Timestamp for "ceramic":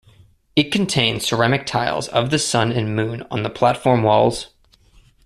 1.27-1.67